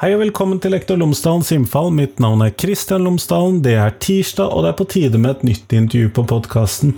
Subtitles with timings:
[0.00, 1.90] Hei og velkommen til Lektor Lomsdalens innfall.
[1.92, 3.58] Mitt navn er Kristian Lomsdalen.
[3.60, 6.94] Det er tirsdag, og det er på tide med et nytt intervju på podkasten.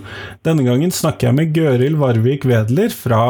[0.47, 3.25] Denne gangen snakker jeg med Gøril Varvik Wedler fra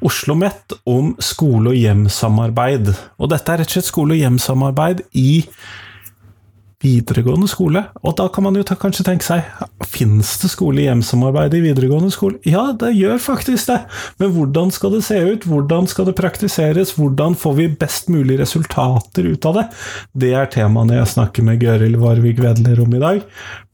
[0.00, 2.94] Oslo OsloMet om skole- og hjem-samarbeid.
[3.20, 5.42] Og dette er rett og slett skole- og hjem-samarbeid i
[6.84, 7.82] videregående skole.
[8.04, 9.44] Og da kan man jo kanskje tenke seg
[9.86, 12.40] Fins det skole-hjem-samarbeid i videregående skole?
[12.46, 13.78] Ja, det gjør faktisk det!
[14.20, 15.46] Men hvordan skal det se ut?
[15.48, 16.96] Hvordan skal det praktiseres?
[16.98, 19.66] Hvordan får vi best mulig resultater ut av det?
[20.26, 23.22] Det er temaene jeg snakker med Gøril Varvik Vedler om i dag,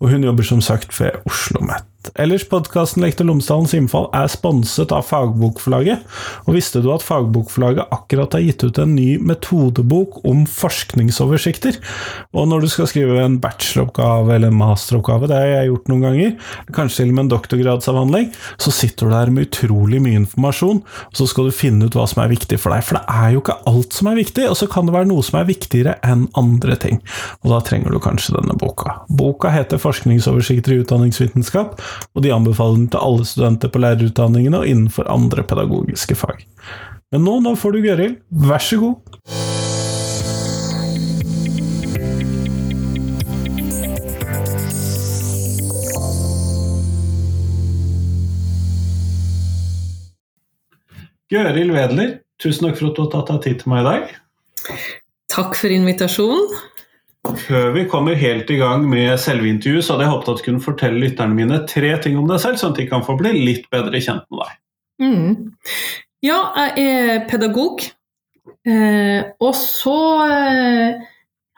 [0.03, 1.91] og hun jobber som sagt ved Oslo OsloMet.
[2.19, 6.02] Ellers, podkasten Lektor Lomsdalens innfall er sponset av Fagbokforlaget.
[6.48, 11.78] Og visste du at Fagbokforlaget akkurat har gitt ut en ny metodebok om forskningsoversikter?
[12.34, 16.06] Og når du skal skrive en bacheloroppgave eller en masteroppgave, det har jeg gjort noen
[16.08, 16.34] ganger,
[16.75, 21.23] kanskje til og med en doktorgradsavhandling, så sitter du der med utrolig mye informasjon, og
[21.23, 22.83] så skal du finne ut hva som er viktig for deg.
[22.89, 25.23] For det er jo ikke alt som er viktig, og så kan det være noe
[25.27, 26.98] som er viktigere enn andre ting.
[27.47, 28.98] Og da trenger du kanskje denne boka.
[29.06, 31.78] Boka heter Forskningsoversikter i utdanningsvitenskap
[32.15, 36.45] og de anbefaler den til alle studenter på lærerutdanningene og innenfor andre pedagogiske fag.
[37.12, 39.51] Men nå, nå får du Gøril, vær så god!
[51.33, 54.11] Gøril Wedler, tusen takk for at du har tatt deg tid til meg i dag.
[55.33, 56.51] Takk for invitasjonen.
[57.23, 60.47] Før vi kommer helt i gang med selve intervjuet, så hadde jeg håpet at du
[60.48, 63.31] kunne fortelle lytterne mine tre ting om deg selv, sånn at de kan få bli
[63.37, 64.56] litt bedre kjent med deg.
[65.03, 65.37] Mm.
[66.27, 66.41] Ja,
[66.75, 67.84] jeg er pedagog.
[68.67, 70.98] Eh, og så eh,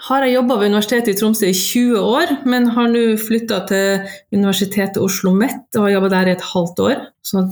[0.08, 4.04] har jeg jobba ved Universitetet i Tromsø i 20 år, men har nå flytta til
[4.36, 7.06] Universitetet Oslo OsloMet og har jobba der i et halvt år.
[7.24, 7.46] Så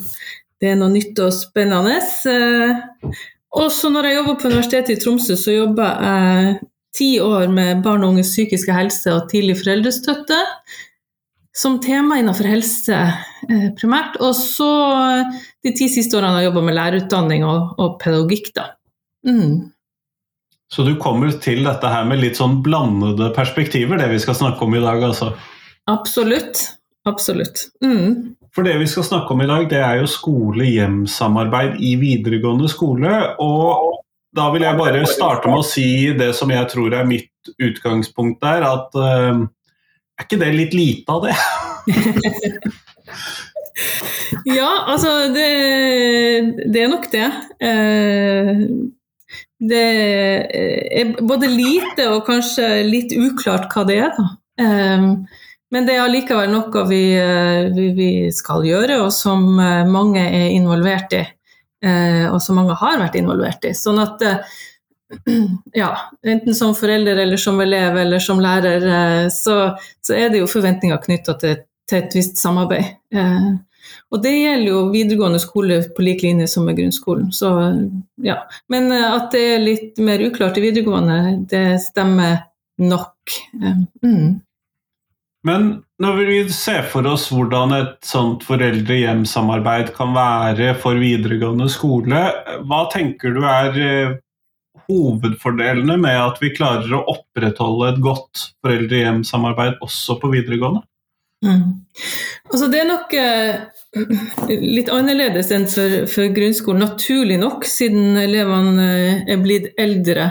[0.60, 1.96] det er noe nytt og spennende.
[2.28, 3.22] Eh,
[3.56, 6.60] og så når jeg jobber på Universitetet i Tromsø, så jobber jeg
[6.96, 10.40] ti år med barn og unges psykiske helse og tidlig foreldrestøtte
[11.56, 14.18] som tema innenfor helse eh, primært.
[14.24, 14.70] Og så
[15.64, 18.52] de ti siste årene har jeg jobba med lærerutdanning og, og pedagogikk.
[18.56, 18.70] da.
[19.28, 19.72] Mm.
[20.72, 24.64] Så du kommer til dette her med litt sånn blandede perspektiver, det vi skal snakke
[24.64, 25.34] om i dag, altså?
[25.92, 26.62] Absolutt.
[27.08, 27.66] Absolutt.
[27.84, 28.36] Mm.
[28.54, 33.10] For det vi skal snakke om i dag, det er jo skole-hjem-samarbeid i videregående skole.
[33.42, 34.01] Og
[34.36, 38.40] da vil jeg bare starte med å si det som jeg tror er mitt utgangspunkt
[38.44, 39.40] der, at uh,
[40.16, 41.36] er ikke det litt lite av det?
[44.58, 45.50] ja, altså det,
[46.64, 47.30] det, er nok det.
[47.60, 48.52] Uh,
[49.62, 49.88] det
[51.02, 54.24] er både lite og kanskje litt uklart hva det er, da.
[54.62, 55.02] Uh,
[55.72, 57.16] men det er allikevel noe vi,
[57.72, 61.22] vi, vi, skal gjøre, og som mange er involvert i.
[61.82, 63.72] Eh, og som mange har vært involvert i.
[63.74, 64.54] Sånn at eh,
[65.82, 65.90] ja,
[66.22, 69.58] enten som forelder eller som elev eller som lærer, eh, så,
[70.04, 71.58] så er det jo forventninger knytta til,
[71.90, 72.94] til, et visst samarbeid.
[74.12, 77.32] Og det gjelder jo videregående skole på lik linje som med grunnskolen.
[77.34, 77.50] Så,
[78.22, 78.38] ja.
[78.70, 81.18] Men at det er litt mer uklart i videregående,
[81.50, 82.44] det stemmer
[82.78, 83.34] nok.
[84.04, 84.38] Mm.
[85.46, 85.70] Men
[86.02, 92.20] når vi ser for oss hvordan et sånt foreldre-hjem-samarbeid kan være for videregående skole,
[92.68, 94.14] hva tenker du er eh,
[94.86, 100.84] hovedfordelene med at vi klarer å opprettholde et godt foreldre-hjem-samarbeid også på videregående?
[101.42, 101.82] Mm.
[102.52, 103.62] Altså det er nok eh,
[104.62, 110.30] litt annerledes enn for, for, grunnskolen, naturlig nok, siden elevene eh, er blitt eldre.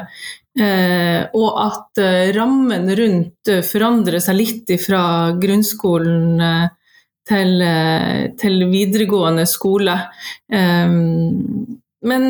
[0.60, 6.42] Eh, og at eh, rammen rundt eh, forandrer seg litt fra grunnskolen
[7.32, 7.54] til,
[8.42, 9.94] til, videregående skole.
[10.52, 12.24] Men,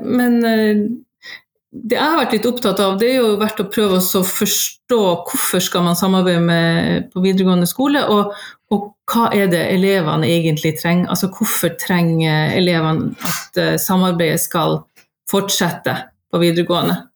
[0.00, 4.22] men det jeg har vært litt opptatt av, det er jo vært å prøve å
[4.26, 8.32] forstå hvorfor skal man samarbeide med, på videregående skole, og,
[8.72, 11.12] og, hva er det elevene egentlig trenger.
[11.12, 14.80] Altså hvorfor trenger elevene at samarbeidet skal
[15.30, 15.94] fortsette
[16.32, 17.09] på videregående.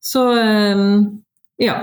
[0.00, 1.20] Så ehm,
[1.60, 1.76] ja.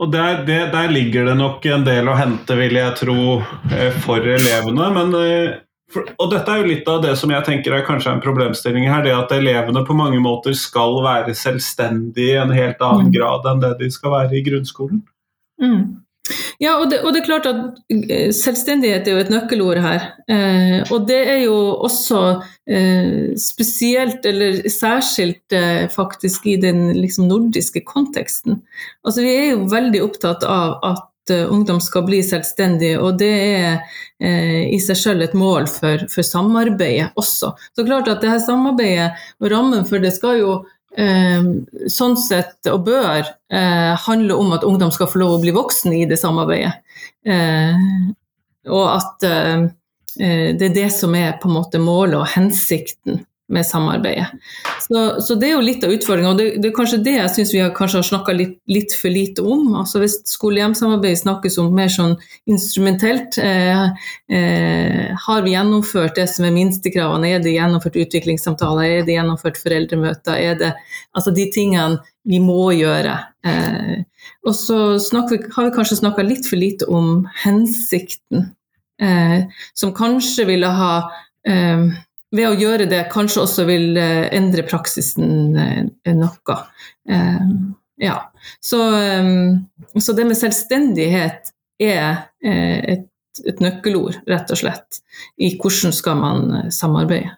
[0.00, 3.40] Og der, det, der, ligger det nok en del å hente, vil jeg tro,
[3.74, 4.86] eh, for elevene.
[4.94, 5.58] Men, eh,
[6.14, 9.02] og dette er jo litt av det som jeg tenker er kanskje en problemstilling her.
[9.04, 13.16] Det at elevene på mange måter skal være selvstendige i en helt annen mm.
[13.18, 15.02] grad enn det de skal være i grunnskolen.
[15.60, 15.82] Mm.
[16.60, 20.10] Ja, og det, og det, er klart at eh, selvstendighet er jo et nøkkelord her.
[20.30, 21.56] Eh, og det er jo
[21.86, 22.20] også
[22.68, 28.60] eh, spesielt, eller særskilt eh, faktisk, i den liksom, nordiske konteksten.
[29.04, 33.30] Altså Vi er jo veldig opptatt av at uh, ungdom skal bli selvstendige, og det
[33.30, 33.72] er
[34.20, 37.54] eh, i seg selv et mål for, for, samarbeidet også.
[37.76, 42.66] Så klart at det her samarbeidet og rammen for det skal jo eh, sånn sett,
[42.66, 46.18] og bør, eh, handle om at ungdom skal få lov å bli voksen i det
[46.18, 46.72] samarbeidet.
[47.26, 47.76] Eh,
[48.70, 49.64] og at eh,
[50.20, 54.26] eh, det er det som er på en måte målet og hensikten med samarbeidet.
[54.84, 57.32] Så, så, det er jo litt av utfordringa, og det, det, er kanskje det jeg
[57.34, 59.72] syns vi har, kanskje har snakka litt, litt, for lite om.
[59.80, 62.16] Altså Hvis skole-hjem-samarbeid snakkes om mer sånn
[62.50, 63.88] instrumentelt, eh,
[64.30, 67.34] eh, har vi gjennomført det som er minstekravene?
[67.34, 69.00] Er det gjennomført utviklingssamtaler?
[69.00, 70.38] Er det gjennomført foreldremøter?
[70.38, 70.72] Er det
[71.16, 73.18] altså de tingene vi må gjøre?
[73.46, 73.98] Eh,
[74.46, 74.78] og så
[75.30, 78.50] vi, har vi kanskje snakka litt for lite om hensikten,
[79.02, 79.42] eh,
[79.74, 80.94] som kanskje ville ha
[81.48, 81.90] eh,
[82.34, 86.58] ved å gjøre det kanskje også vil eh, endre praksisen eh, noe.
[87.10, 87.46] Eh,
[88.00, 88.16] ja.
[88.64, 88.80] Så,
[90.00, 91.50] så det med selvstendighet
[91.80, 93.04] er et,
[93.44, 95.02] et, nøkkelord, rett og slett,
[95.36, 97.34] i hvordan skal man samarbeide.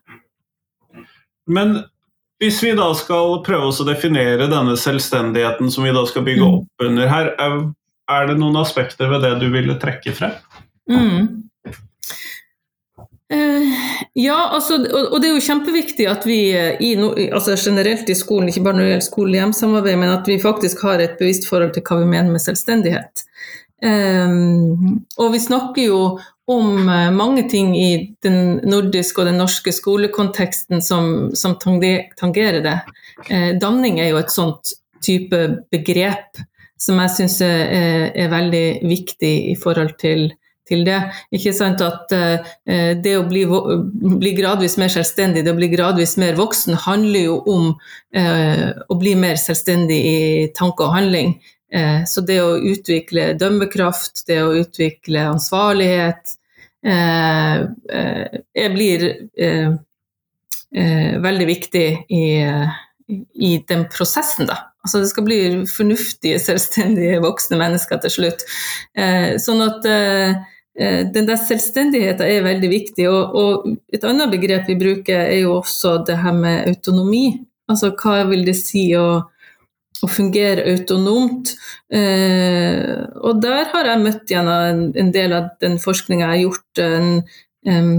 [1.50, 1.80] Men
[2.38, 6.54] hvis vi da skal prøve å definere denne selvstendigheten som vi da skal bygge mm.
[6.60, 10.38] opp under her, er det noen aspekter ved det du ville trekke frem?
[10.90, 11.41] Mm.
[13.32, 13.68] Eh,
[14.14, 16.92] ja, altså, og, det er jo kjempeviktig at vi eh, i,
[17.32, 21.00] altså generelt i skolen, ikke bare når det gjelder skole-hjem-samarbeid, men at vi faktisk har
[21.00, 23.24] et bevisst forhold til hva vi mener med selvstendighet.
[23.82, 26.02] Um, og vi snakker jo
[26.46, 26.84] om
[27.16, 32.76] mange ting i den nordiske og den norske skolekonteksten som, som tangerer det.
[33.30, 35.40] Eh, danning er jo et sånt type
[35.72, 36.42] begrep
[36.82, 40.28] som jeg syns er, er, veldig viktig i forhold til
[40.68, 40.98] til det.
[41.34, 42.50] Ikke sant at uh,
[43.02, 47.38] Det å bli, bli, gradvis mer selvstendig, det å bli gradvis mer voksen, handler jo
[47.50, 47.72] om
[48.16, 50.20] uh, å bli mer selvstendig i
[50.56, 51.36] tanke og handling.
[51.72, 56.38] Uh, så det å utvikle dømmekraft, det å utvikle ansvarlighet,
[58.74, 59.02] blir
[61.22, 62.24] veldig viktig i,
[63.46, 64.71] i den prosessen, da.
[64.82, 65.40] Altså det skal bli
[65.70, 68.42] fornuftige, selvstendige voksne mennesker til slutt.
[68.98, 70.40] Eh, sånn at eh,
[70.78, 73.08] Eh, den der selvstendigheten er veldig viktig.
[73.10, 77.26] Og, og, et annet begrep vi bruker, er jo også det her med autonomi.
[77.70, 79.06] Altså hva vil det si å,
[80.02, 81.54] å fungere autonomt?
[81.92, 86.44] Eh, og der har jeg møtt gjennom en, en del av den forskninga jeg har
[86.46, 87.14] gjort, en,
[87.68, 87.94] en,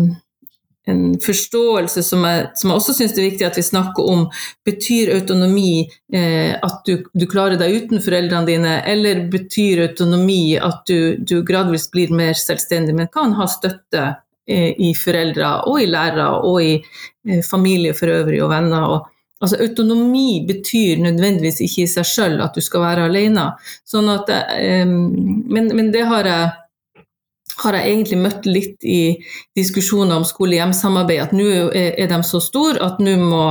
[0.86, 4.26] en forståelse som jeg, som jeg også syns er viktig at vi snakker om.
[4.68, 10.84] Betyr autonomi eh, at du, du, klarer deg uten foreldrene dine, eller betyr autonomi at
[10.90, 14.04] du, du gradvis blir mer selvstendig, men kan ha støtte
[14.48, 18.88] eh, i foreldre og i lærere og i eh, familie for øvrig og venner.
[18.98, 19.08] Og,
[19.44, 23.54] altså Autonomi betyr nødvendigvis ikke i seg sjøl at du skal være alene.
[23.88, 26.52] Sånn at, eh, men, men det har jeg
[27.62, 29.18] har jeg egentlig møtt litt i
[29.58, 33.46] diskusjoner om skole-hjem-samarbeid, at nå er de så store at nå må,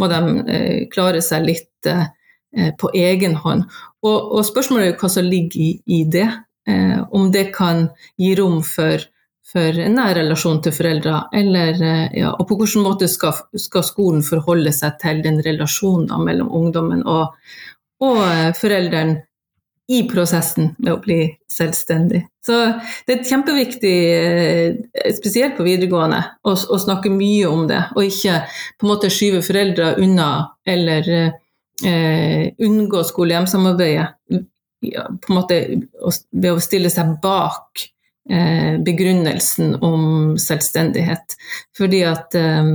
[0.00, 0.20] må, de
[0.52, 3.66] eh, klare seg litt eh, på egen hånd.
[4.04, 6.28] Og, og, spørsmålet er jo hva som ligger i, i det.
[6.68, 7.86] Eh, om det kan
[8.20, 9.04] gi rom for,
[9.46, 11.80] for en nær relasjon til foreldre, eller,
[12.16, 17.06] ja, og på hvilken måte skal, skal, skolen forholde seg til den relasjonen mellom ungdommen
[17.06, 17.38] og,
[18.04, 18.20] og
[18.58, 19.22] foreldrene
[19.86, 22.24] i prosessen med å bli selvstendig.
[22.46, 22.58] Så
[23.06, 28.38] det er kjempeviktig, eh, spesielt på videregående, å, å, snakke mye om det, og ikke
[28.78, 30.28] på en måte skyve foreldre unna
[30.66, 34.12] eller eh, unngå skole-hjem-samarbeidet
[34.94, 35.58] på en måte
[36.30, 37.82] ved å stille seg bak
[38.30, 41.36] eh, begrunnelsen om selvstendighet.
[41.76, 42.72] Fordi at eh,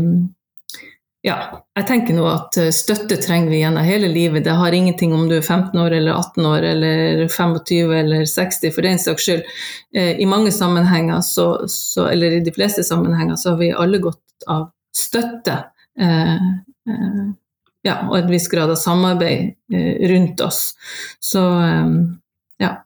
[1.22, 1.36] ja,
[1.78, 4.44] jeg tenker nå at eh, støtte trenger vi gjennom hele livet.
[4.48, 8.74] Det har ingenting om du er 15 år eller 18 år eller 25 eller 60
[8.74, 9.51] for den saks skyld.
[9.94, 14.01] Eh, I mange sammenhenger, så, så, eller i de fleste sammenhenger, så har vi alle
[14.01, 15.60] godt av støtte.
[16.01, 16.50] Eh,
[16.90, 17.22] eh,
[17.86, 20.72] ja, og en viss grad av samarbeid eh, rundt oss.
[21.22, 21.92] Så eh,
[22.66, 22.80] ja.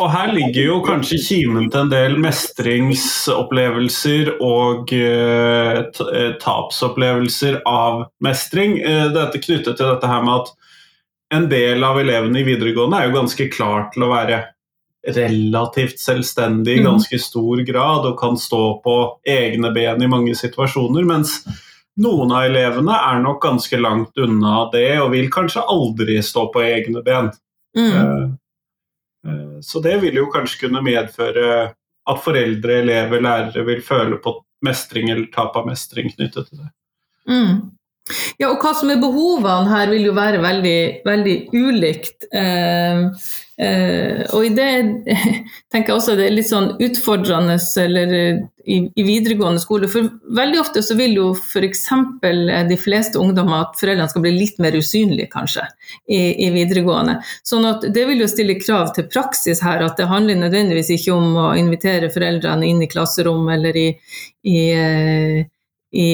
[0.00, 5.84] Og her ligger jo kanskje kimen til en del mestringsopplevelser og eh,
[6.40, 8.78] tapsopplevelser av mestring.
[8.80, 10.48] Uh, dette knyttet til dette her med at
[11.36, 14.38] en del av elevene i videregående er jo ganske klar til å være
[15.12, 16.86] relativt selvstendig i mm.
[16.86, 18.96] ganske stor grad og kan stå på
[19.28, 21.42] egne ben i mange situasjoner, mens
[22.00, 26.60] noen av elevene er nok ganske langt unna det og vil kanskje aldri stå på
[26.64, 27.30] egne ben.
[27.76, 28.38] Mm.
[29.26, 31.52] Eh, så det vil jo kanskje kunne medføre
[32.10, 34.34] at foreldre, elever, lærere vil føle på
[34.66, 36.70] mestring eller tap av mestring knyttet til det.
[37.30, 37.54] Mm.
[38.40, 42.26] Ja, og hva som er behovene her vil jo være veldig, veldig ulikt.
[42.34, 43.04] Eh,
[43.62, 44.70] Eh, og i det
[45.72, 48.14] tenker jeg også det er litt sånn utfordrende eller
[48.64, 49.88] i, i videregående skole.
[49.90, 51.84] For veldig ofte så vil jo f.eks.
[52.70, 55.66] de fleste ungdommer at foreldrene skal bli litt mer usynlige, kanskje,
[56.08, 57.18] i, i, videregående.
[57.46, 61.16] Sånn at det vil jo stille krav til praksis her, at det handler nødvendigvis ikke
[61.16, 63.88] om å invitere foreldrene inn i klasserom eller i,
[64.48, 64.62] i,
[65.92, 66.08] i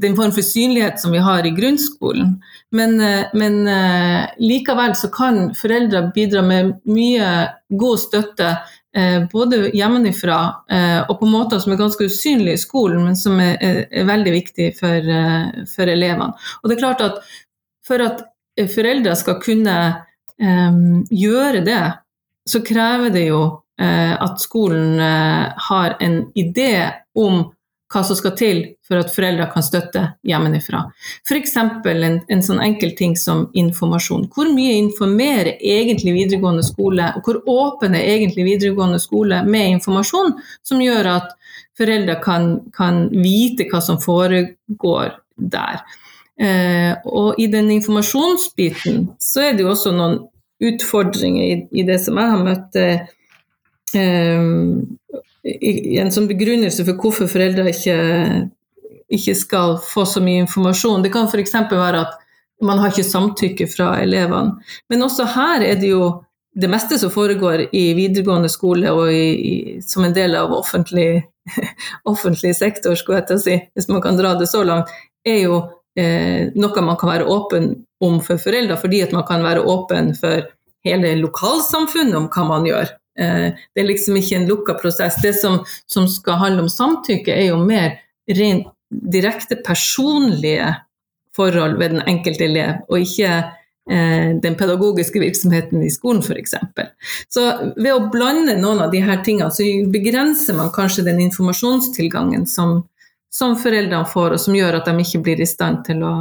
[0.00, 2.42] den form for synlighet som vi har i grunnskolen.
[2.70, 7.30] Men, eh, men uh, likevel så kan foreldre bidra med mye
[7.68, 8.50] god støtte
[8.96, 10.38] uh, både hjemmefra
[11.08, 13.56] og på måter som er ganske usynlige i skolen, men som er,
[13.90, 15.08] er, veldig viktig for,
[15.72, 16.36] for, elevene.
[16.60, 17.18] Og det er klart at
[17.86, 18.22] for at
[18.72, 19.76] foreldre skal kunne
[20.38, 21.82] um, gjøre det,
[22.48, 23.42] så krever det jo
[23.82, 27.40] at skolen har en idé om
[27.92, 30.82] hva som skal til for at foreldre kan støtte hjemmefra.
[31.28, 31.56] F.eks.
[31.58, 34.28] En, en sånn enkel ting som informasjon.
[34.32, 40.36] Hvor mye informerer egentlig videregående skole, og hvor åpen er egentlig videregående skole med informasjon
[40.64, 41.34] som gjør at
[41.78, 45.12] foreldre kan, kan vite hva som foregår
[45.52, 45.82] der.
[46.40, 50.18] Eh, og i den informasjonsbiten så er det jo også noen
[50.62, 52.78] utfordringer i, i det som jeg har møtt.
[52.78, 52.98] Eh,
[55.42, 57.96] en sånn begrunnelse for hvorfor foreldre ikke,
[59.12, 61.02] ikke skal få så mye informasjon.
[61.02, 61.56] Det kan f.eks.
[61.70, 62.18] være at
[62.62, 64.60] man har ikke samtykke fra elevene.
[64.90, 66.12] Men også her er det jo
[66.54, 71.24] det meste som foregår i videregående skole og i, i, som en del av offentlig,
[72.12, 74.92] offentlig sektor, skulle jeg til å si, hvis man kan dra det så langt,
[75.24, 75.62] er jo
[75.98, 77.72] eh, noe man kan være åpen
[78.04, 80.44] om for foreldre, fordi at man kan være åpen for
[80.84, 82.92] hele lokalsamfunnet om hva man gjør.
[83.18, 85.18] Eh, det er liksom ikke en lukka prosess.
[85.22, 87.98] Det som, som, skal handle om samtykke, er jo mer
[88.30, 88.70] rent
[89.12, 90.74] direkte personlige
[91.36, 96.54] forhold ved den enkelte elev, og ikke eh, den pedagogiske virksomheten i skolen f.eks.
[97.32, 102.82] Så ved å blande noen av disse tingene, så begrenser man kanskje den informasjonstilgangen som,
[103.32, 106.14] som foreldrene får, og som gjør at de ikke blir i stand til å,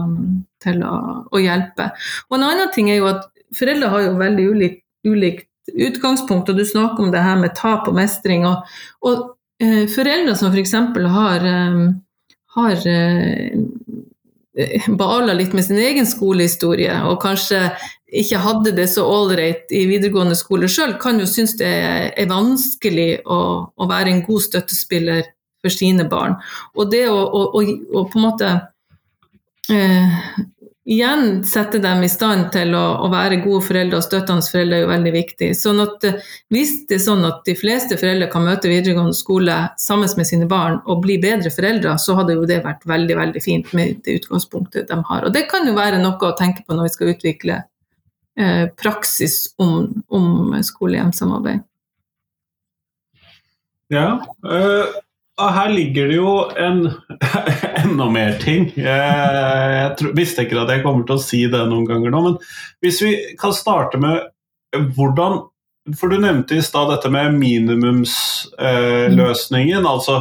[0.64, 0.96] til å,
[1.28, 1.92] å hjelpe.
[2.30, 6.58] Og En annen ting er jo at foreldre har jo veldig ulikt, ulikt utgangspunkt, og
[6.58, 8.46] du snakker om det her med tap og mestring.
[8.50, 8.68] Og,
[9.06, 10.76] og eh, foreldre som f.eks.
[11.16, 11.80] har, eh,
[12.58, 13.58] har eh,
[15.00, 17.70] bala litt med sin egen skolehistorie, og kanskje
[18.12, 23.22] ikke hadde det så ålreit i videregående skole sjøl, kan jo synes det er vanskelig
[23.24, 23.40] å,
[23.72, 25.24] å, være en god støttespiller
[25.64, 26.36] for sine barn.
[26.76, 28.52] Og det å, å, å på en måte
[29.72, 30.20] eh,
[30.86, 34.84] igjen sette dem i stand til å, å, være gode foreldre og støttende foreldre er
[34.84, 35.50] jo veldig viktig.
[35.58, 39.58] Sånn at eh, Hvis det er sånn at de fleste foreldre kan møte videregående skole
[39.82, 43.44] sammen med sine barn og bli bedre foreldre, så hadde jo det vært veldig veldig
[43.44, 45.28] fint med det utgangspunktet de har.
[45.28, 47.60] Og Det kan jo være noe å tenke på når vi skal utvikle
[48.40, 51.68] eh, praksis om, om skole-hjem-samarbeid.
[53.92, 55.02] Ja, øh
[55.56, 56.82] her ligger det jo en,
[57.84, 58.72] enda mer ting.
[58.76, 62.36] Jeg, tror, visste ikke at jeg kommer til å si det noen ganger nå, men
[62.84, 64.16] hvis vi kan starte med
[64.72, 65.34] hvordan
[65.98, 69.82] For du nevnte i stad dette med minimumsløsningen.
[69.82, 70.16] Eh, altså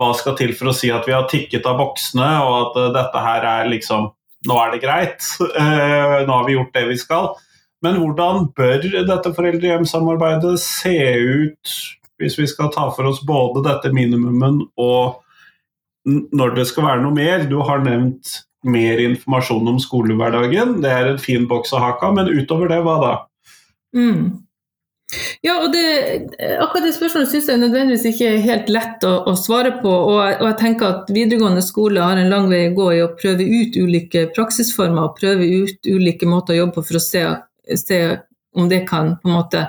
[0.00, 2.94] hva skal til for å si at vi har tikket av boksene, og at uh,
[2.96, 4.02] dette her er liksom
[4.42, 5.22] Nå er det greit.
[5.38, 7.26] Uh, nå har vi gjort det vi skal.
[7.84, 11.62] Men hvordan bør dette foreldre-hjem-samarbeidet se ut
[12.22, 15.20] hvis vi skal ta for oss både dette minimumen og
[16.06, 17.44] når det skal være noe mer.
[17.50, 22.30] Du har nevnt mer informasjon om skolehverdagen, det er en fin boks å hake men
[22.30, 23.12] utover det, hva da?
[23.98, 24.42] Mm.
[25.44, 25.82] Ja, og det,
[26.62, 29.90] akkurat det spørsmålet syns jeg nødvendigvis ikke er helt lett å, å svare på.
[29.90, 33.10] Og og jeg, tenker at videregående skole har en lang vei å gå i å
[33.18, 37.24] prøve ut ulike praksisformer og prøve ut ulike måter å jobbe på for å se,
[37.82, 38.00] se
[38.56, 39.66] om det kan på en måte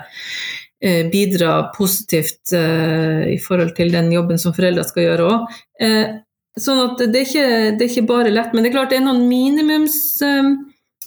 [1.12, 5.58] bidra positivt eh, i forhold til den jobben som foreldre skal gjøre òg.
[5.80, 6.14] Eh,
[6.60, 8.52] sånn at det er, ikke, det er, ikke, bare lett.
[8.52, 9.98] Men det er klart det er noen minimums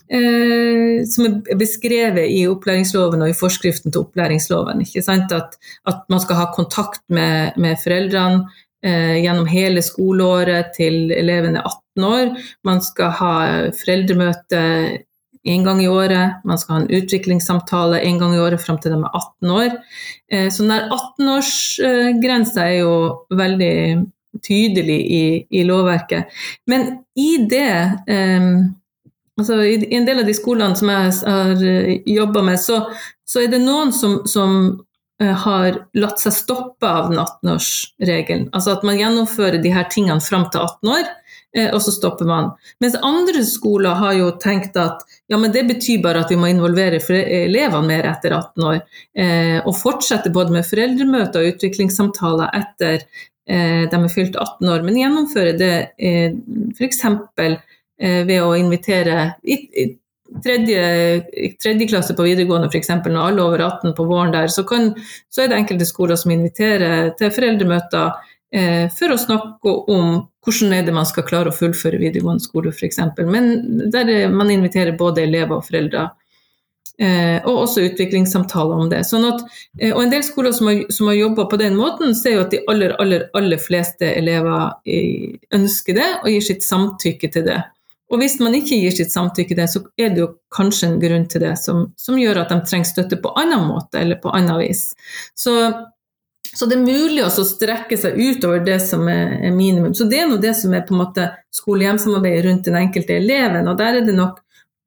[0.08, 4.86] Eh, som er beskrevet i opplæringsloven og i forskriften til opplæringsloven.
[5.04, 5.58] At,
[5.92, 8.46] at, man skal ha kontakt med, med foreldrene
[8.86, 12.32] eh, gjennom hele skoleåret til eleven er 18 år.
[12.64, 13.34] Man skal ha
[13.76, 14.64] foreldremøte
[15.48, 16.44] én gang i året.
[16.46, 19.78] Man skal ha en utviklingssamtale én gang i året fram til de er 18 år.
[20.32, 22.96] Eh, så den 18-årsgrensa er jo
[23.30, 23.78] veldig
[24.44, 26.34] tydelig i, i, lovverket.
[26.70, 27.76] Men i det
[28.08, 28.50] eh,
[29.38, 32.84] altså I en del av de skolene som jeg har eh, jobba med, så,
[33.26, 34.84] så, er det noen som, som
[35.18, 38.52] har latt seg stoppe av den 18-årsregelen.
[38.54, 41.08] Altså at man gjennomfører de her tingene fram til 18 år.
[41.56, 42.50] Eh, og så stopper man.
[42.84, 46.50] Mens andre skoler har jo tenkt at ja, men det betyr bare at vi må
[46.52, 48.82] involvere elevene mer etter 18 år,
[49.20, 53.10] eh, og fortsette både med foreldremøter og utviklingssamtaler etter
[53.48, 56.34] de er fylt 18 år, men gjennomføre det eh,
[56.76, 56.98] f.eks.
[58.28, 59.22] ved å invitere
[60.44, 61.24] tredje,
[61.64, 64.92] tredje klasse på videregående f.eks., når alle er over 18 på våren der, så, kan,
[65.30, 68.12] så, er det enkelte skoler som inviterer til foreldremøter
[68.54, 72.72] eh, for å snakke om hvordan er det man skal klare å fullføre videregående skole
[72.72, 73.02] f.eks.
[73.28, 73.52] Men
[73.92, 76.08] der man inviterer både elever og foreldre.
[76.98, 79.04] Eh, og også utviklingssamtaler om det.
[79.06, 79.44] Sånn at,
[79.78, 82.46] eh, og en del skoler som har, som har jobba på den måten, ser jo
[82.48, 87.46] at de aller, aller, aller fleste elever eh, ønsker det og gir sitt samtykke til
[87.46, 87.60] det.
[88.10, 91.00] Og hvis man ikke gir sitt samtykke til det, så er det jo kanskje en
[91.04, 94.34] grunn til det som, som gjør at de trenger støtte på annen måte eller på
[94.34, 94.84] annet vis.
[95.38, 95.54] Så,
[96.56, 99.94] så det er mulig å strekke seg utover det som er, minimum.
[99.98, 103.68] Så det er nå det som er på en måte skole-hjem-samarbeidet rundt den enkelte eleven.
[103.68, 104.42] Og der er det nok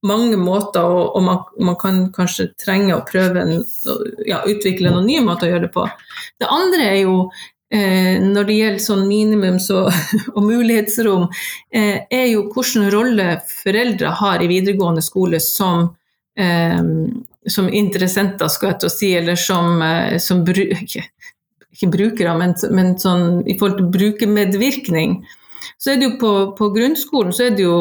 [0.07, 3.64] mange måter, og, og man, man, kan kanskje trenge å prøve en,
[4.29, 5.87] ja, utvikle noen nye måter å gjøre det på.
[6.40, 7.17] Det andre er jo
[7.71, 9.95] Eh, når det gjelder sånn minimums- og,
[10.35, 11.29] og mulighetsrom,
[11.71, 15.93] eh, er jo hvilken rolle foreldre har i videregående skole som,
[16.35, 16.81] eh,
[17.47, 20.64] som interessenter, skal jeg til å si, eller som, eh, som bru,
[21.75, 25.21] ikke, brukere, men, men sånn, i forhold til brukermedvirkning.
[25.81, 27.77] Så er det jo på, på grunnskolen så er det jo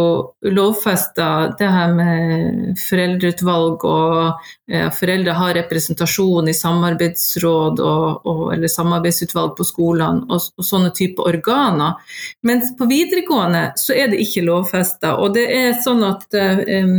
[0.56, 1.26] lovfesta
[1.60, 9.56] det her med foreldreutvalg og eh, foreldre har representasjon i samarbeidsråd og, og, eller samarbeidsutvalg
[9.58, 12.00] på skolene og, og, sånne typer organer.
[12.48, 15.18] Mens på videregående så er det ikke lovfesta.
[15.20, 16.94] Og det er sånn at eh,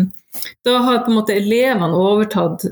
[0.68, 2.68] da har på en måte elevene overtatt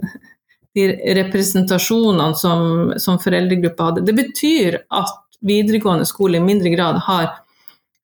[0.78, 4.06] de representasjonene som, som foreldregruppa hadde.
[4.06, 7.28] Det betyr at videregående skole i mindre grad har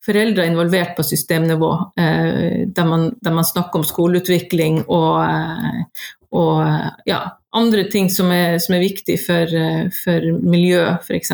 [0.04, 7.08] foreldre involvert på systemnivå, eh, der, man, der, man, snakker om skoleutvikling og, eh, og
[7.08, 7.20] ja,
[7.56, 11.32] andre ting som er, som er viktig for, eh, for miljø, f.eks.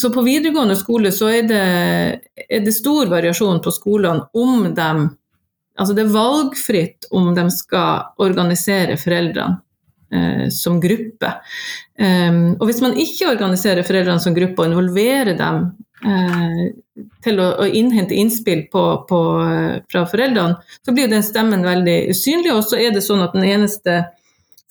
[0.00, 1.64] Så på videregående skole så er det,
[2.48, 4.86] er det stor variasjon på skolene om de
[5.78, 9.58] Altså det er valgfritt om de skal organisere foreldrene
[10.14, 11.32] eh, som gruppe.
[11.98, 15.66] Um, og hvis man ikke organiserer foreldrene som gruppe og involverer dem
[16.04, 16.64] Eh,
[17.24, 19.18] til å, å, innhente innspill på, på,
[19.88, 22.52] fra foreldrene, så blir den stemmen veldig usynlig.
[22.52, 24.02] Og så er det sånn at den eneste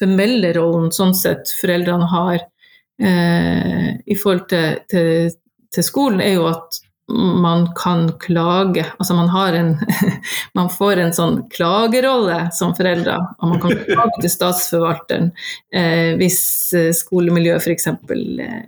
[0.01, 5.33] formelle rollen sånn sett foreldrene har eh, i forhold til, til,
[5.73, 8.85] til, skolen, er jo at man kan klage.
[8.97, 9.77] Altså man, en,
[10.57, 15.31] man får en sånn klagerolle som foreldre, og man kan klage til statsforvalteren
[15.75, 16.43] eh, hvis
[16.77, 17.89] eh, skolemiljøet f.eks.
[17.91, 18.61] Eh,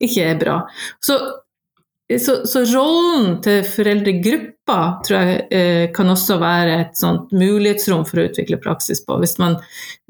[0.00, 0.58] ikke er bra.
[1.04, 1.20] Så
[2.18, 8.18] så, så, rollen til foreldregruppa tror jeg eh, kan også være et sånt mulighetsrom for
[8.18, 9.20] å utvikle praksis på.
[9.22, 9.54] Hvis man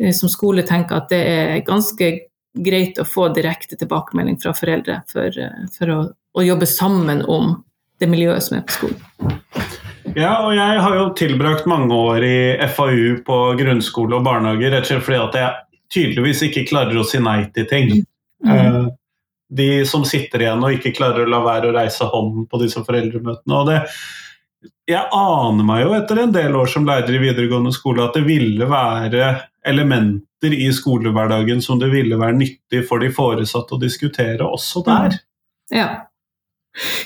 [0.00, 2.08] eh, som skole tenker at det er ganske
[2.56, 5.98] greit å få direkte tilbakemelding fra foreldre for, eh, for å,
[6.36, 7.54] å, jobbe sammen om
[8.00, 9.00] det miljøet som er på skolen.
[10.16, 12.38] Ja, og jeg har jo tilbrakt mange år i
[12.74, 15.52] FAU på grunnskole og barnehage rett og slett fordi at jeg
[15.94, 17.92] tydeligvis ikke klarer å si nei til ting.
[18.46, 18.50] Mm.
[18.50, 18.88] Uh,
[19.50, 22.82] de som sitter igjen og ikke klarer å la være å reise hånden på disse
[22.86, 23.54] foreldremøtene.
[23.60, 23.84] og det
[24.90, 28.24] jeg aner meg jo etter en del år som lærer i videregående skole at det
[28.26, 29.30] ville være
[29.66, 35.18] elementer i skolehverdagen som det ville være nyttig for de foresatte å diskutere også der.
[35.72, 35.88] Ja.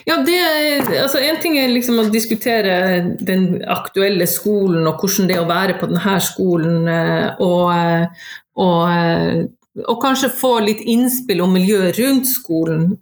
[0.04, 0.38] Ja, det,
[1.00, 2.74] altså En ting er liksom å diskutere
[3.24, 8.26] den aktuelle skolen og hvordan det er å være på denne skolen, eh, og, eh,
[8.60, 12.92] og eh, og kanskje få litt innspill om miljøet rundt skolen.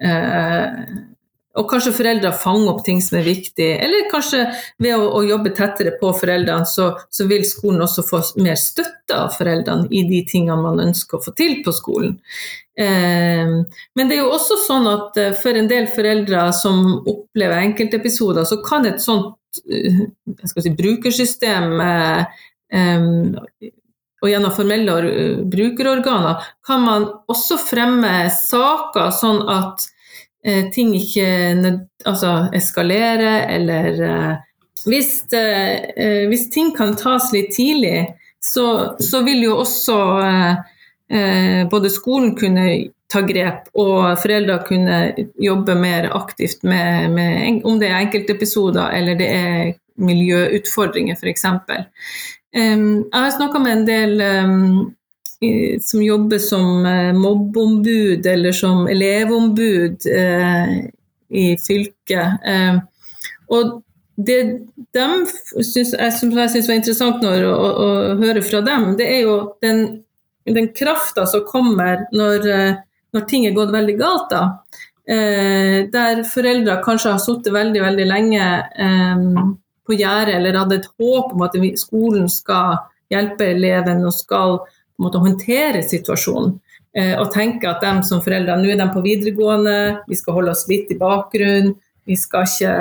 [1.61, 4.47] Og kanskje foreldre fanger opp ting som er viktig, eller kanskje
[4.81, 9.19] ved å, å jobbe tettere på foreldrene, så, så, vil skolen også få mer støtte
[9.19, 12.17] av foreldrene i de tingene man ønsker å få til på skolen.
[12.81, 17.61] Eh, men det er jo også sånn at eh, for en del foreldre som opplever
[17.67, 20.07] enkeltepisoder, så kan et sånt eh,
[20.49, 23.71] si, brukersystem eh, eh,
[24.23, 29.83] og gjennom formelle brukerorganer kan man også fremme saker sånn at
[30.75, 31.27] ting ikke
[32.05, 34.41] altså, eskalerer, eller eh,
[34.87, 38.07] hvis, eh, hvis, ting kan tas litt tidlig,
[38.43, 40.73] så, så vil jo også eh,
[41.15, 42.67] eh, både skolen kunne
[43.13, 44.99] ta grep, og foreldre kunne
[45.43, 51.45] jobbe mer aktivt med, med om det er enkeltepisoder eller det er miljøutfordringer, f.eks.
[52.53, 52.79] Jeg
[53.13, 54.23] har snakka med en del
[55.83, 60.77] som jobber som eh, mobbeombud eller som elevombud eh,
[61.33, 62.45] i fylket.
[63.53, 63.81] Og
[64.17, 64.39] det
[64.93, 65.09] de
[65.65, 67.89] synes, som jeg syns var interessant når, å, å,
[68.21, 70.03] høre fra dem, det er jo den,
[70.45, 72.49] den krafta som kommer når,
[73.15, 74.29] når, ting er gått veldig galt.
[74.33, 74.43] da.
[75.03, 78.45] Eh, der foreldre kanskje har sittet veldig, veldig lenge
[78.87, 79.25] eh,
[79.83, 82.77] på gjerdet eller hadde et håp om at skolen skal
[83.13, 84.61] hjelpe eleven og skal
[85.05, 86.57] måte håndtere situasjonen.
[86.97, 89.77] Eh, og tenke at de som foreldre, nå er de på videregående,
[90.09, 91.75] vi skal holde oss litt i bakgrunnen.
[92.09, 92.73] Vi skal ikke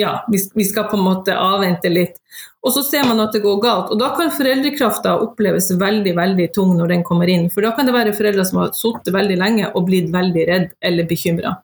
[0.00, 2.16] ja, vi skal på en måte avvente litt.
[2.60, 3.90] Og så ser man at det går galt.
[3.92, 7.48] Og da kan foreldrekrafta oppleves veldig veldig tung når den kommer inn.
[7.52, 10.70] For da kan det være foreldre som har sittet veldig lenge og blitt veldig redd
[10.84, 11.56] eller bekymra.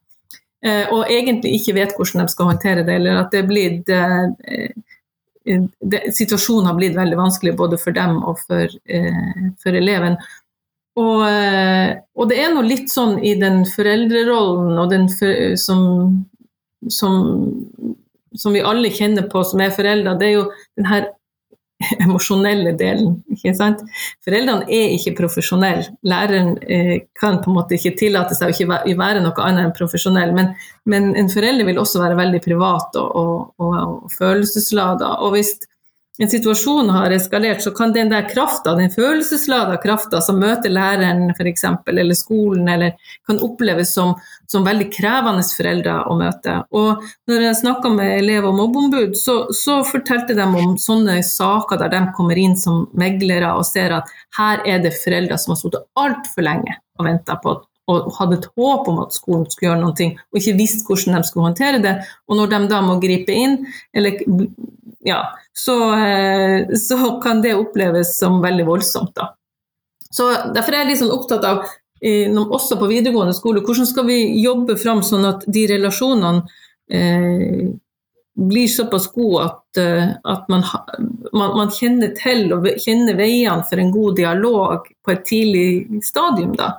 [0.65, 3.93] Eh, og egentlig ikke vet hvordan de skal håndtere det, eller at det er blitt
[3.93, 4.73] eh,
[5.47, 10.19] det, Situasjonen har blitt veldig vanskelig både for dem og for, eh, for eleven.
[10.97, 15.83] Og, og, det er noe litt sånn i den foreldrerollen og den for, som,
[16.89, 17.19] som
[18.39, 20.47] som vi alle kjenner på som er foreldre, det er jo
[20.79, 21.09] den her
[22.05, 23.19] emosjonelle delen.
[23.33, 23.83] ikke sant?
[24.25, 25.85] Foreldrene er ikke profesjonelle.
[26.09, 29.77] Læreren eh, kan på en måte ikke tillate seg å ikke være noe annet enn
[29.77, 30.53] profesjonell, men,
[30.89, 35.13] men en forelder vil også være veldig privat og, og, og, og følelsesladet.
[35.21, 35.57] Og hvis
[36.19, 41.29] en situasjon har eskalert, så kan den der krafta, den følelseslada krafta som møter læreren
[41.35, 42.97] f.eks., eller skolen, eller
[43.29, 44.15] kan oppleves som,
[44.49, 46.57] som, veldig krevende foreldre å møte.
[46.73, 51.85] Og når jeg snakka med elev- og mobbeombud, så, så, fortalte de om sånne saker
[51.85, 55.61] der de kommer inn som meglere og ser at her er det foreldre som har
[55.61, 59.83] sittet altfor lenge og venta på og hadde et håp om at skolen skulle gjøre
[59.85, 61.93] noe, og ikke visste hvordan de skulle håndtere det.
[62.27, 63.61] Og når de da må gripe inn,
[63.95, 64.19] eller
[65.07, 65.21] ja,
[65.57, 69.15] så, eh, så, kan det oppleves som veldig voldsomt.
[69.17, 69.31] Da.
[70.11, 71.65] Så Derfor er jeg liksom opptatt av,
[72.45, 76.45] også på videregående skole, hvordan skal vi jobbe fram sånn at de relasjonene
[76.93, 77.73] eh,
[78.37, 80.65] blir såpass gode at, eh, at man,
[81.33, 86.53] man, man, kjenner til og kjenner veiene for en god dialog på et tidlig stadium.
[86.59, 86.75] Da.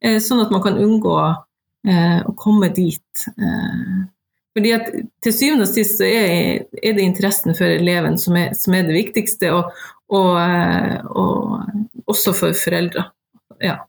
[0.00, 3.26] Eh, sånn at man kan unngå eh, å komme dit.
[3.36, 4.00] Eh,
[4.56, 4.90] fordi at
[5.24, 8.88] Til syvende og sist så er, er det interessen for eleven som er, som er
[8.88, 9.72] det viktigste, og,
[10.12, 13.06] og, eh, og også for foreldre.
[13.62, 13.80] Ja.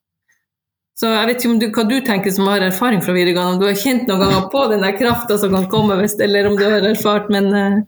[0.93, 3.65] Så jeg vet ikke du, hva du tenker som har erfaring fra videregående, om du
[3.65, 6.61] har kjent noen ganger på den der krafta som kan komme, hvis, eller om du
[6.69, 7.79] har erfart, men uh,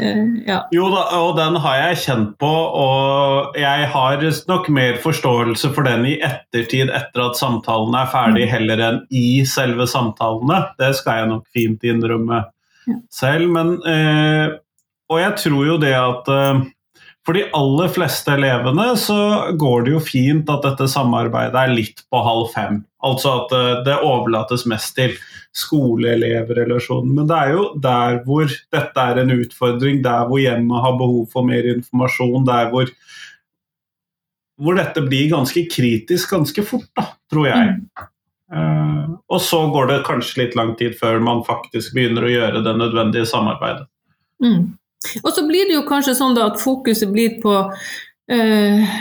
[0.00, 0.62] uh, ja.
[0.72, 5.84] Jo da, og den har jeg kjent på, og jeg har nok mer forståelse for
[5.84, 8.52] den i ettertid, etter at samtalene er ferdig, mm.
[8.54, 10.62] heller enn i selve samtalene.
[10.80, 12.40] Det skal jeg nok fint innrømme
[13.12, 14.56] selv, men uh,
[15.12, 16.28] Og jeg tror jo det at
[17.26, 19.18] for de aller fleste elevene så
[19.58, 22.84] går det jo fint at dette samarbeidet er litt på halv fem.
[23.06, 25.16] Altså at eh, det overlates mest til
[25.56, 27.16] skole-elev-relasjonen.
[27.16, 31.26] Men det er jo der hvor dette er en utfordring, der hvor hjemmet har behov
[31.32, 32.94] for mer informasjon, der hvor,
[34.62, 37.74] hvor dette blir ganske kritisk ganske fort, da, tror jeg.
[37.74, 38.08] Mm.
[38.46, 42.62] Uh, og så går det kanskje litt lang tid før man faktisk begynner å gjøre
[42.62, 43.88] det nødvendige samarbeidet.
[44.44, 44.76] Mm.
[45.22, 47.54] Og så blir det jo kanskje sånn at fokuset blir på
[48.32, 48.96] eh,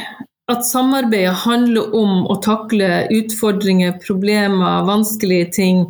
[0.52, 5.82] at samarbeidet handler om å takle utfordringer, problemer, vanskelige ting,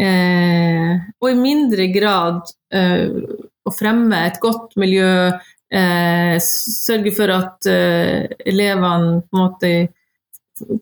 [0.00, 2.40] eh, og i mindre grad
[2.72, 3.12] eh,
[3.68, 5.28] å fremme et godt miljø,
[5.68, 9.72] eh, sørge for at eh, elevene på en måte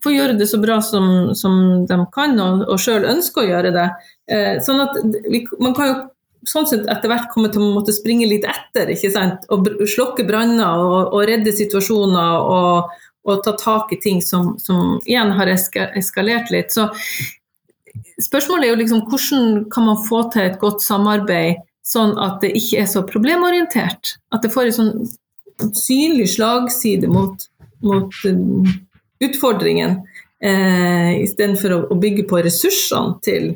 [0.02, 3.72] får gjøre det så bra som, som de kan, og, og sjøl ønsker å gjøre
[3.74, 3.88] det.
[4.30, 4.96] Eh, sånn at
[5.26, 5.96] vi, Man kan jo
[6.46, 8.90] sånn sett etter hvert kommer til å måtte springe litt etter.
[8.92, 9.46] ikke sant?
[9.52, 12.94] Og slokke branner og, og, redde situasjoner og,
[13.26, 16.74] og, ta tak i ting som, som igjen har eskalert litt.
[16.74, 16.88] Så
[18.22, 22.54] spørsmålet er jo liksom hvordan kan man få til et godt samarbeid sånn at det
[22.58, 24.16] ikke er så problemorientert?
[24.34, 27.46] At det får en sånn synlig slagside mot,
[27.84, 28.66] mot um,
[29.24, 30.02] utfordringen,
[30.44, 33.54] eh, istedenfor å, å bygge på ressursene til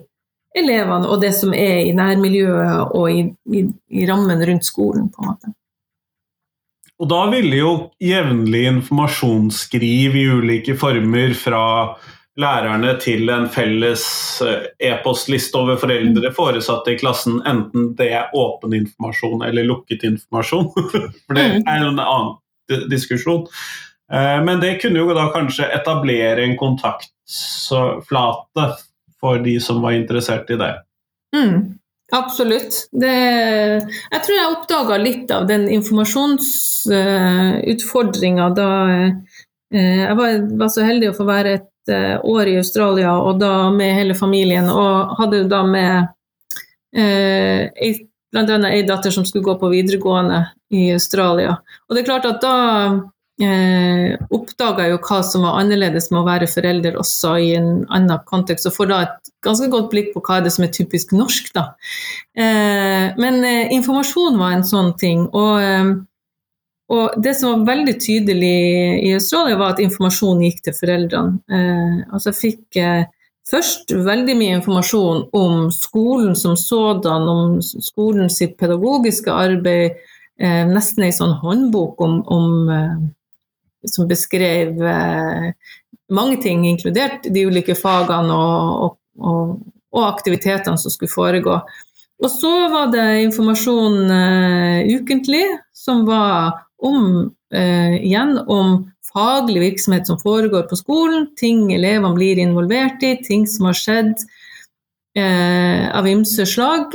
[0.56, 5.10] elevene og det som er i nærmiljøet og i, i, i rammen rundt skolen.
[5.10, 5.54] på en måte.
[7.00, 11.62] Og da ville jo jevnlig informasjonsskriv i ulike former fra
[12.40, 14.04] lærerne til en felles
[14.44, 20.68] eh, e-postliste over foreldre foresatte i klassen, enten det er åpen informasjon eller lukket informasjon.
[21.24, 21.64] For det mm.
[21.64, 23.46] er en annen diskusjon.
[24.12, 28.70] Eh, men det kunne jo da kanskje etablere en kontaktflate
[29.20, 30.74] for de som var interessert i det.
[31.36, 31.74] Mm,
[32.16, 32.88] absolutt.
[32.92, 33.16] Det,
[34.10, 39.10] jeg tror jeg oppdaga litt av den informasjonsutfordringa uh, da uh,
[39.70, 43.70] jeg var, var, så heldig å få være et uh, år i Australia, og da
[43.74, 46.06] med hele familien, og hadde da med
[46.90, 48.58] ei bl.a.
[48.70, 51.56] ei datter som skulle gå på videregående i Australia.
[51.88, 52.54] Og det er klart at da
[53.38, 58.20] eh, oppdaga jo hva som var annerledes med å være forelder også i en annen
[58.26, 61.14] kontekst, og får da et ganske godt blikk på hva er det som er typisk
[61.16, 61.70] norsk, da.
[62.36, 65.28] Eh, men eh, informasjon var en sånn ting.
[65.30, 65.98] og eh,
[66.90, 68.56] og det som var veldig tydelig
[69.06, 71.38] i Australia, var at informasjon gikk til foreldrene.
[71.46, 73.04] Eh, altså jeg fikk eh,
[73.50, 80.02] først veldig mye informasjon om skolen som sådan, om skolen sitt pedagogiske arbeid.
[80.40, 82.98] Eh, nesten ei sånn håndbok om, om eh,
[83.88, 85.52] som beskrev eh,
[86.12, 89.54] mange ting, inkludert de ulike fagene og, og,
[89.94, 91.60] og aktivitetene som skulle foregå.
[92.20, 100.06] Og så var det informasjon uh, ukentlig som var om, eh, igjen om faglig virksomhet
[100.08, 104.12] som foregår på skolen, ting elevene blir involvert i, ting som har skjedd
[105.16, 106.94] eh, av ymse slag.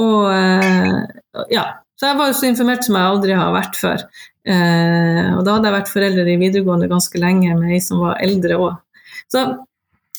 [0.00, 1.64] Og ja,
[2.08, 4.06] jeg var jo så informert som jeg aldri har vært før.
[4.44, 8.20] Eh, og da hadde jeg vært forelder i videregående ganske lenge med ei som var
[8.24, 8.74] eldre òg.
[9.32, 9.46] Så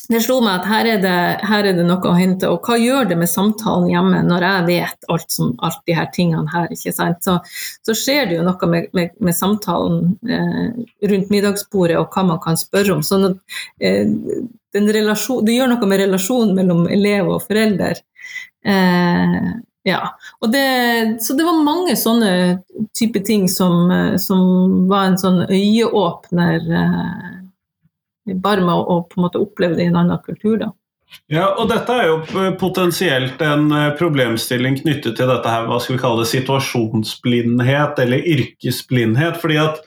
[0.06, 1.14] det slo meg at her er det,
[1.48, 2.48] her er det, noe å hente.
[2.50, 6.10] Og hva gjør det med samtalen hjemme når jeg vet alt, som, alt de her
[6.14, 6.68] tingene her?
[6.74, 7.22] ikke sant?
[7.26, 7.38] Så,
[7.86, 12.42] så skjer det jo noe med, med, med samtalen eh, rundt middagsbordet og hva man
[12.44, 13.02] kan spørre om.
[13.06, 18.02] sånn at eh, Det gjør noe med relasjonen mellom elev og forelder.
[18.66, 19.50] Eh,
[19.86, 20.00] ja.
[20.52, 22.30] Det, så det var mange sånne
[22.98, 26.66] type ting som, eh, som var en sånn øyeåpner.
[26.82, 30.56] Eh, bare med å, på en måte oppleve det i en annen kultur.
[30.64, 30.72] da.
[31.30, 32.16] Ja, og dette er jo
[32.58, 38.26] potensielt en eh, problemstilling knyttet til dette her, hva skal vi kalle det, situasjonsblindhet eller
[38.34, 39.38] yrkesblindhet.
[39.42, 39.84] fordi at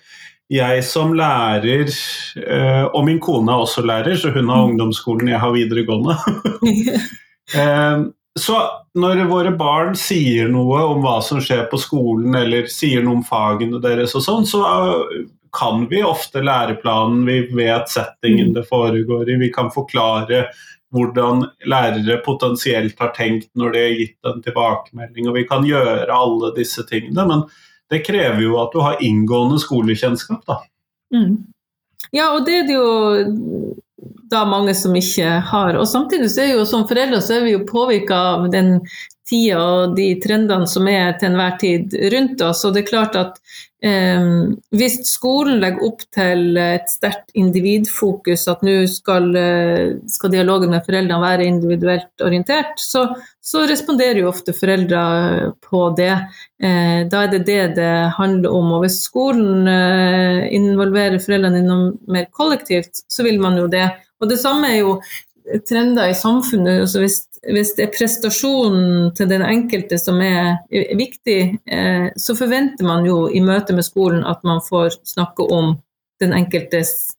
[0.50, 1.92] jeg som lærer,
[2.40, 4.72] eh, og min kone er også lærer, så hun har mm.
[4.72, 6.16] ungdomsskolen, jeg har videregående.
[8.38, 8.60] Eh, så
[9.00, 13.28] når våre barn sier noe om hva som skjer på skolen, eller sier noe om
[13.28, 14.64] fagene deres og sånn, så
[15.56, 18.54] kan vi ofte læreplanen, vi vet settingen mm.
[18.58, 20.48] det foregår i, vi kan forklare
[20.94, 26.10] hvordan lærere potensielt har tenkt når de har gitt en tilbakemelding, og vi kan gjøre
[26.14, 27.26] alle disse tingene.
[27.30, 27.46] Men
[27.94, 30.62] det krever jo at du har inngående skolekjennskap, da.
[31.14, 31.36] Mm.
[32.16, 32.90] Ja, og det er det jo
[34.30, 35.78] da mange som ikke har.
[35.78, 38.78] Og samtidig så er jo som foreldre så er vi jo påvirka av den
[39.30, 42.64] tida og de trendene som er til enhver tid rundt oss.
[42.66, 43.38] Og det er klart at
[43.86, 44.26] eh,
[44.76, 50.86] hvis skolen legger opp til et sterkt individfokus, at nå skal, eh, skal, dialogen med
[50.88, 53.06] foreldrene være individuelt orientert, så,
[53.42, 56.12] så responderer jo ofte foreldre på det.
[56.62, 58.76] Eh, da er det det det handler om.
[58.78, 63.88] Og hvis skolen eh, involverer foreldrene i noe mer kollektivt, så vil man jo det.
[64.20, 64.98] Og det samme er jo
[65.70, 66.84] trender i samfunnet.
[66.86, 70.60] Altså hvis, hvis, det er prestasjonen til den enkelte som er
[70.98, 75.78] viktig, eh, så forventer man jo i møte med skolen at man får snakke om
[76.20, 77.16] den enkeltes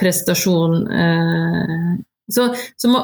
[0.00, 0.86] prestasjon.
[0.92, 1.96] Eh,
[2.32, 3.02] så, så må,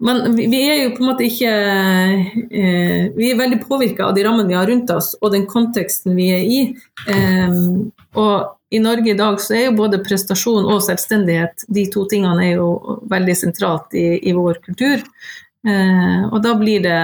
[0.00, 4.24] man, vi er jo på en måte ikke eh, Vi er veldig påvirka av de
[4.24, 6.62] rammene vi har rundt oss, og den konteksten vi er i.
[7.10, 7.60] Eh,
[8.18, 12.44] og i Norge i dag så er jo både prestasjon og selvstendighet, de to tingene
[12.46, 15.02] er jo veldig sentralt i, i vår kultur.
[15.68, 17.00] Eh, og da blir det,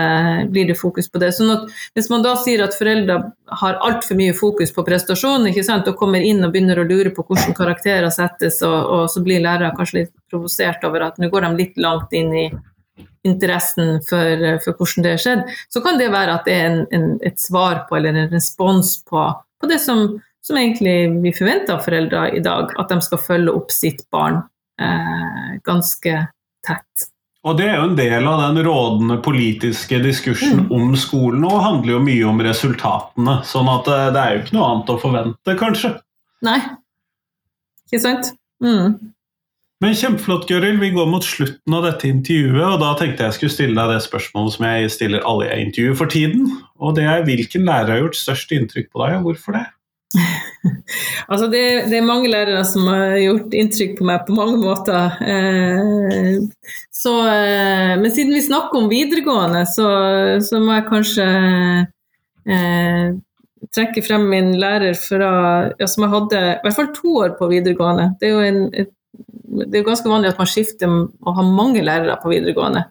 [0.55, 1.33] blir det, fokus på det.
[1.37, 1.67] Sånn at
[1.99, 3.19] hvis man da sier at foreldre
[3.61, 7.13] har altfor mye fokus på prestasjon ikke sant, og kommer inn og begynner å lure
[7.13, 11.29] på hvordan karakterer settes, og, og så blir lærere kanskje litt provosert over at nå
[11.33, 12.47] går de litt langt inn i
[13.27, 15.43] interessen for, for hvordan det har skjedd,
[15.75, 18.95] så kan det være at det er en, en, et svar på eller en respons
[19.11, 19.27] på,
[19.61, 20.07] på det som
[20.47, 24.41] som egentlig vi forventer av foreldre i dag, at de skal følge opp sitt barn
[24.81, 26.15] eh, ganske
[26.67, 27.09] tett.
[27.47, 30.71] Og Det er jo en del av den rådende politiske diskursen mm.
[30.75, 33.41] om skolen, og handler jo mye om resultatene.
[33.47, 35.93] sånn at eh, det er jo ikke noe annet å forvente, kanskje.
[36.47, 36.59] Nei,
[37.87, 38.33] ikke sant.
[38.63, 38.97] Mm.
[39.85, 40.79] Men kjempeflott, Gøril.
[40.81, 44.07] Vi går mot slutten av dette intervjuet, og da tenkte jeg skulle stille deg det
[44.07, 46.47] spørsmålet som jeg stiller alle jeg intervjuer for tiden.
[46.81, 49.67] Og det er hvilken lærer har gjort størst inntrykk på deg, og hvorfor det?
[51.31, 55.19] altså det, det, er mange lærere som har gjort inntrykk på meg på mange måter.
[55.27, 56.39] Eh,
[56.95, 59.89] så, eh, men siden vi snakker om videregående, så,
[60.47, 61.29] så må jeg kanskje
[62.47, 63.09] eh,
[63.75, 65.31] trekke frem min lærer fra,
[65.75, 68.13] ja, som jeg hadde i hvert fall to år på videregående.
[68.21, 68.93] Det er jo en, et
[69.57, 72.83] det er ganske vanlig at man skifter og har mange lærere på videregående.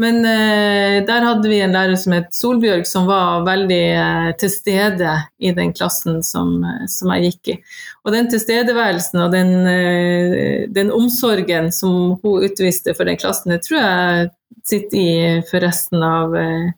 [0.00, 4.52] Men eh, der hadde vi en lærer som het Solbjørg, som var veldig eh, til
[4.52, 7.58] stede i den klassen som, eh, som, jeg gikk i.
[8.04, 13.64] Og den tilstedeværelsen og den, eh, den, omsorgen som hun utviste for den klassen, det
[13.66, 14.30] tror jeg
[14.64, 16.70] sitter i for resten av, eh,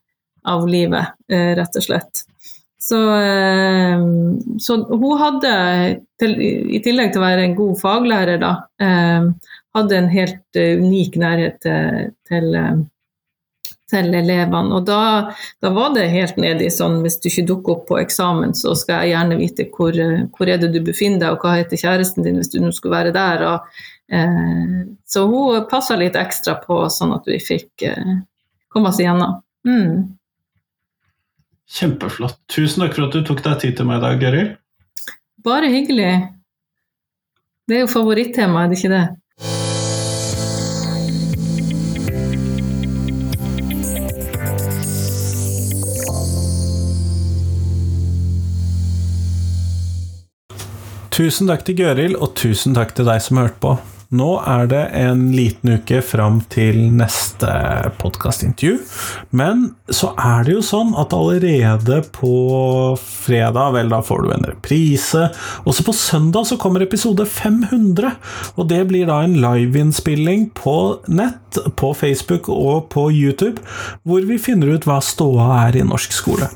[0.47, 2.25] av livet, eh, rett og slett.
[2.79, 4.01] Så, eh,
[4.59, 5.53] så hun hadde,
[6.23, 9.31] i tillegg til å være en god faglærer, da, eh,
[9.77, 12.53] hadde en helt eh, unik nærhet til, til,
[13.91, 14.77] til elevene.
[14.77, 15.01] Og da,
[15.65, 19.05] da, var det helt nedi sånn hvis du ikke dukker opp på eksamen, så skal
[19.05, 20.01] jeg gjerne vite hvor,
[20.37, 22.97] hvor er det du befinner deg, og hva heter kjæresten din hvis du nå skulle
[22.99, 23.47] være der.
[23.55, 24.77] Og, eh,
[25.09, 28.15] så hun passa litt ekstra på sånn at vi fikk eh,
[28.73, 29.41] komme oss igjennom.
[29.67, 30.16] Mm.
[31.67, 32.39] Kjempeflott.
[32.47, 34.51] Tusen takk for at du tok deg tid til meg i dag, Gøril.
[35.43, 36.13] Bare hyggelig.
[37.67, 39.07] Det er jo favorittema, er det ikke det?
[51.17, 53.75] Tusen takk til Gøril, og tusen takk til deg som hørte på.
[54.15, 57.49] Nå er det en liten uke fram til neste
[57.99, 58.77] podkastintervju.
[59.35, 62.35] Men så er det jo sånn at allerede på
[63.03, 65.25] fredag, vel, da får du en reprise.
[65.67, 68.13] Også på søndag så kommer episode 500.
[68.55, 70.77] Og det blir da en liveinnspilling på
[71.11, 73.59] nett, på Facebook og på YouTube,
[74.07, 76.47] hvor vi finner ut hva ståa er i norsk skole.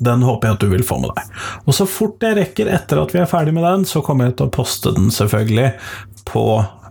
[0.00, 1.40] Den håper jeg at du vil få med deg.
[1.68, 4.38] Og så fort jeg rekker etter at vi er ferdig med den, så kommer jeg
[4.38, 5.66] til å poste den selvfølgelig
[6.30, 6.44] på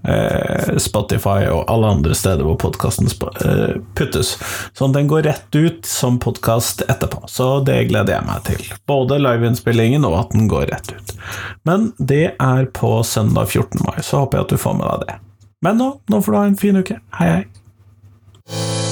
[0.03, 4.35] eh, Spotify og alle andre steder hvor podkasten eh, puttes.
[4.77, 7.25] Sånn den går rett ut som podkast etterpå.
[7.31, 8.67] Så det gleder jeg meg til.
[8.89, 11.15] Både liveinnspillingen og at den går rett ut.
[11.67, 13.81] Men det er på søndag 14.
[13.87, 15.17] mai, så håper jeg at du får med deg det.
[15.65, 17.01] Men nå, nå får du ha en fin uke.
[17.19, 18.88] Hei, hei.